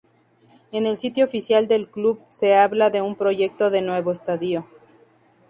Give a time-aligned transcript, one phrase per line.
[0.71, 4.65] En el sitio oficial del club se habla de un proyecto de "nuevo estadio".